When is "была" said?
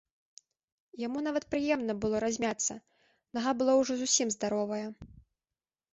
3.61-3.73